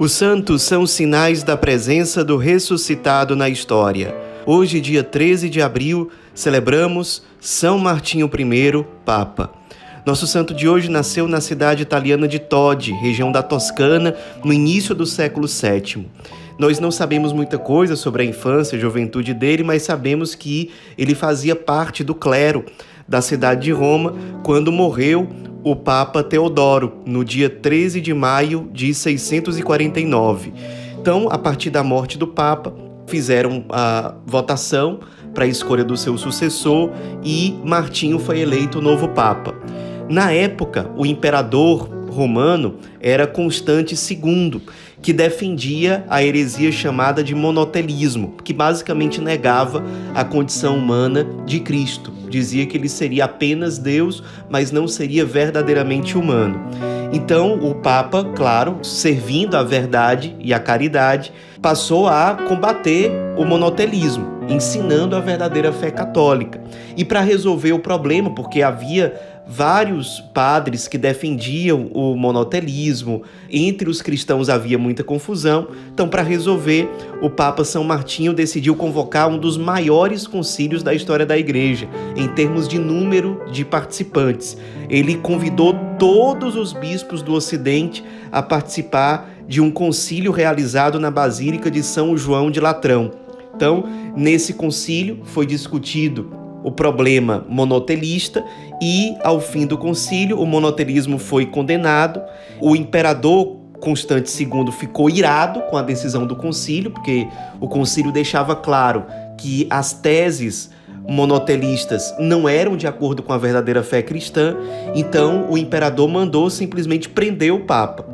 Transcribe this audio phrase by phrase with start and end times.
[0.00, 4.14] Os santos são sinais da presença do ressuscitado na história.
[4.46, 9.50] Hoje, dia 13 de abril, celebramos São Martinho I, Papa.
[10.06, 14.14] Nosso santo de hoje nasceu na cidade italiana de Todi, região da Toscana,
[14.44, 16.06] no início do século VII.
[16.56, 21.16] Nós não sabemos muita coisa sobre a infância e juventude dele, mas sabemos que ele
[21.16, 22.64] fazia parte do clero
[23.08, 25.26] da cidade de Roma quando morreu
[25.62, 30.52] o Papa Teodoro, no dia 13 de maio de 649.
[31.00, 32.72] Então, a partir da morte do Papa,
[33.06, 35.00] fizeram a votação
[35.34, 36.90] para a escolha do seu sucessor
[37.22, 39.54] e Martinho foi eleito novo Papa.
[40.08, 44.60] Na época, o imperador romano era Constante II,
[45.00, 52.12] que defendia a heresia chamada de monotelismo, que basicamente negava a condição humana de Cristo.
[52.28, 56.60] Dizia que ele seria apenas Deus, mas não seria verdadeiramente humano.
[57.12, 61.32] Então, o Papa, claro, servindo a verdade e a caridade,
[61.62, 66.60] passou a combater o monotelismo, ensinando a verdadeira fé católica.
[66.96, 69.14] E para resolver o problema, porque havia
[69.48, 75.68] vários padres que defendiam o monotelismo, entre os cristãos havia muita confusão.
[75.92, 76.88] Então, para resolver,
[77.22, 82.28] o Papa São Martinho decidiu convocar um dos maiores concílios da história da Igreja, em
[82.28, 84.56] termos de número de participantes.
[84.90, 91.70] Ele convidou todos os bispos do Ocidente a participar de um concílio realizado na Basílica
[91.70, 93.10] de São João de Latrão.
[93.56, 96.37] Então, nesse concílio foi discutido
[96.68, 98.44] o problema monotelista
[98.80, 102.20] e, ao fim do concílio, o monotelismo foi condenado.
[102.60, 107.26] O imperador Constante II ficou irado com a decisão do concílio, porque
[107.58, 109.06] o concílio deixava claro
[109.38, 110.70] que as teses
[111.08, 114.54] monotelistas não eram de acordo com a verdadeira fé cristã,
[114.94, 118.04] então o imperador mandou simplesmente prender o Papa.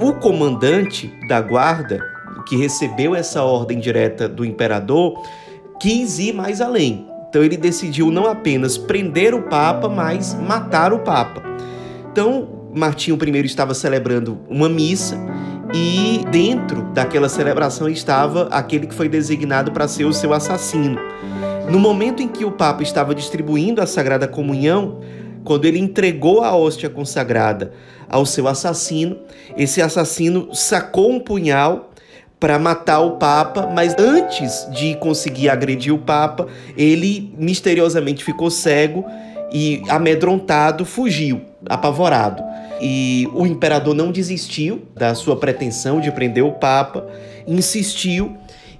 [0.00, 1.98] O comandante da guarda,
[2.46, 5.20] que recebeu essa ordem direta do imperador,
[5.80, 7.13] quis ir mais além.
[7.34, 11.42] Então ele decidiu não apenas prender o Papa, mas matar o Papa.
[12.12, 15.18] Então Martinho I estava celebrando uma missa
[15.74, 20.96] e dentro daquela celebração estava aquele que foi designado para ser o seu assassino.
[21.68, 25.00] No momento em que o Papa estava distribuindo a Sagrada Comunhão,
[25.42, 27.72] quando ele entregou a hóstia consagrada
[28.08, 29.16] ao seu assassino,
[29.56, 31.90] esse assassino sacou um punhal
[32.44, 36.46] para matar o Papa, mas antes de conseguir agredir o Papa,
[36.76, 39.02] ele misteriosamente ficou cego
[39.50, 42.42] e amedrontado fugiu, apavorado.
[42.82, 47.06] E o imperador não desistiu da sua pretensão de prender o Papa,
[47.46, 48.36] insistiu,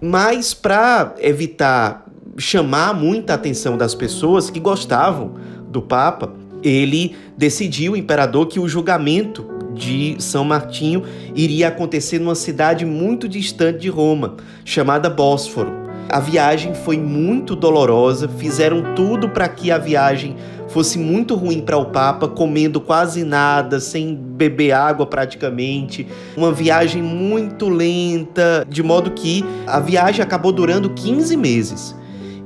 [0.00, 5.34] mas para evitar chamar muita atenção das pessoas que gostavam
[5.68, 6.32] do Papa,
[6.62, 13.28] ele decidiu, o imperador, que o julgamento de São Martinho iria acontecer numa cidade muito
[13.28, 15.72] distante de Roma, chamada Bósforo.
[16.10, 20.36] A viagem foi muito dolorosa, fizeram tudo para que a viagem
[20.68, 26.06] fosse muito ruim para o Papa, comendo quase nada, sem beber água praticamente.
[26.36, 31.97] Uma viagem muito lenta, de modo que a viagem acabou durando 15 meses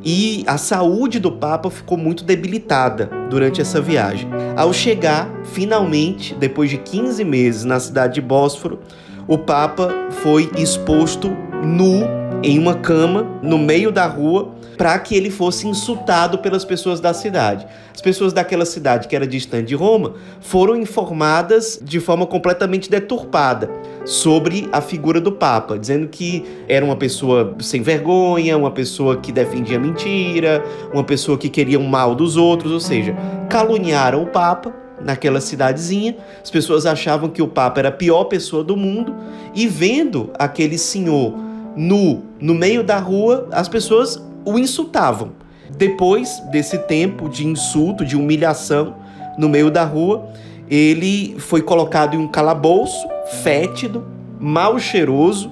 [0.04, 4.28] e a saúde do Papa ficou muito debilitada durante essa viagem.
[4.56, 8.80] Ao chegar, finalmente, depois de 15 meses na cidade de Bósforo,
[9.28, 11.30] o Papa foi exposto
[11.64, 16.98] nu em uma cama no meio da rua para que ele fosse insultado pelas pessoas
[16.98, 17.66] da cidade.
[17.94, 23.70] As pessoas daquela cidade que era distante de Roma foram informadas de forma completamente deturpada
[24.04, 29.30] sobre a figura do Papa, dizendo que era uma pessoa sem vergonha, uma pessoa que
[29.30, 33.14] defendia mentira, uma pessoa que queria o mal dos outros, ou seja,
[33.48, 36.16] caluniaram o Papa naquela cidadezinha.
[36.42, 39.14] As pessoas achavam que o Papa era a pior pessoa do mundo
[39.54, 45.32] e vendo aquele senhor nu no meio da rua, as pessoas o insultavam.
[45.76, 48.96] Depois desse tempo de insulto, de humilhação
[49.38, 50.28] no meio da rua,
[50.68, 53.06] ele foi colocado em um calabouço
[53.42, 54.06] fétido,
[54.38, 55.50] mal cheiroso,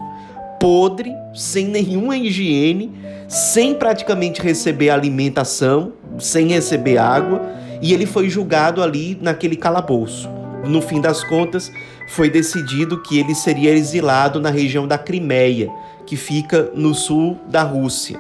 [0.58, 2.92] podre, sem nenhuma higiene,
[3.28, 7.42] sem praticamente receber alimentação, sem receber água,
[7.80, 10.28] e ele foi julgado ali naquele calabouço.
[10.64, 11.72] No fim das contas,
[12.08, 15.70] foi decidido que ele seria exilado na região da Crimeia,
[16.06, 18.18] que fica no sul da Rússia.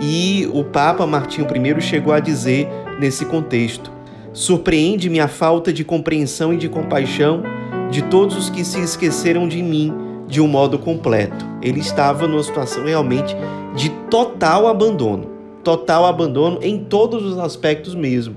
[0.00, 2.68] E o Papa Martinho I chegou a dizer
[2.98, 3.90] nesse contexto:
[4.32, 7.42] Surpreende-me a falta de compreensão e de compaixão
[7.90, 9.92] de todos os que se esqueceram de mim
[10.26, 11.44] de um modo completo.
[11.60, 13.36] Ele estava numa situação realmente
[13.76, 15.30] de total abandono,
[15.62, 18.36] total abandono em todos os aspectos mesmo.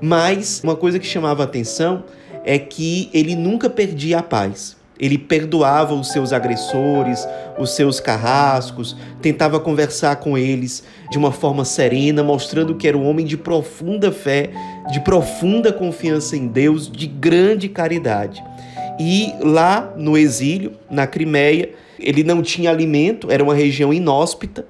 [0.00, 2.04] Mas uma coisa que chamava atenção
[2.48, 4.74] é que ele nunca perdia a paz.
[4.98, 7.28] Ele perdoava os seus agressores,
[7.58, 13.06] os seus carrascos, tentava conversar com eles de uma forma serena, mostrando que era um
[13.06, 14.48] homem de profunda fé,
[14.90, 18.42] de profunda confiança em Deus, de grande caridade.
[18.98, 21.68] E lá no exílio, na Crimeia,
[22.00, 24.66] ele não tinha alimento, era uma região inóspita,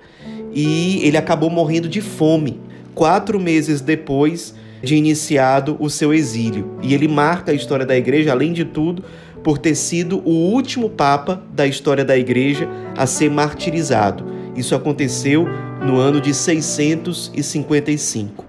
[0.52, 2.60] e ele acabou morrendo de fome.
[2.92, 4.52] Quatro meses depois
[4.82, 6.76] de iniciado o seu exílio.
[6.82, 9.04] E ele marca a história da igreja, além de tudo,
[9.42, 14.24] por ter sido o último papa da história da igreja a ser martirizado.
[14.56, 15.46] Isso aconteceu
[15.84, 18.44] no ano de 655.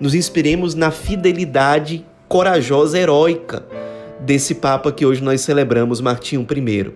[0.00, 3.64] Nos inspiremos na fidelidade corajosa, heróica
[4.20, 6.90] desse papa que hoje nós celebramos, Martinho I.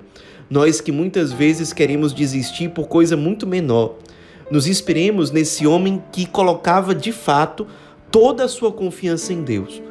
[0.51, 3.95] Nós que muitas vezes queremos desistir por coisa muito menor.
[4.51, 7.67] Nos inspiremos nesse homem que colocava de fato
[8.11, 9.83] toda a sua confiança em Deus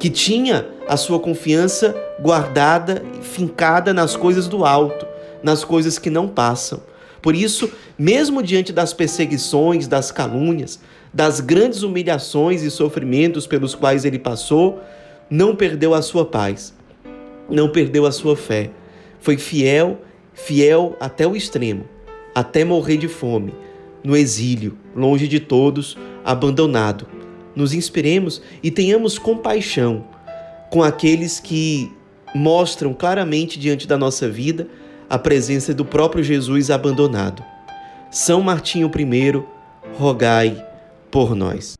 [0.00, 5.06] que tinha a sua confiança guardada, fincada nas coisas do alto,
[5.42, 6.80] nas coisas que não passam.
[7.20, 10.80] Por isso, mesmo diante das perseguições, das calúnias,
[11.12, 14.80] das grandes humilhações e sofrimentos pelos quais ele passou,
[15.28, 16.72] não perdeu a sua paz,
[17.50, 18.70] não perdeu a sua fé.
[19.20, 19.98] Foi fiel,
[20.32, 21.84] fiel até o extremo,
[22.34, 23.52] até morrer de fome,
[24.02, 27.19] no exílio, longe de todos, abandonado
[27.54, 30.04] nos inspiremos e tenhamos compaixão
[30.70, 31.92] com aqueles que
[32.34, 34.68] mostram claramente diante da nossa vida
[35.08, 37.44] a presença do próprio Jesus abandonado.
[38.10, 39.42] São Martinho I,
[39.96, 40.64] rogai
[41.10, 41.79] por nós.